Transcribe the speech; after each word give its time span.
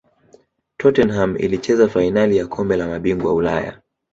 tottenham 0.77 1.35
ilicheza 1.37 1.87
fainali 1.89 2.37
ya 2.37 2.47
kombe 2.47 2.77
la 2.77 2.87
mabingwa 2.87 3.33
ulaya 3.33 3.81